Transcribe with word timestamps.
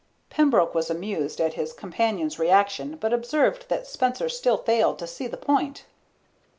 Pembroke 0.31 0.73
was 0.73 0.89
amused 0.89 1.39
at 1.39 1.53
his 1.53 1.73
companion's 1.73 2.39
reaction 2.39 2.95
but 2.99 3.13
observed 3.13 3.69
that 3.69 3.85
Spencer 3.85 4.29
still 4.29 4.57
failed 4.57 4.97
to 4.97 5.05
see 5.05 5.27
the 5.27 5.37
point. 5.37 5.85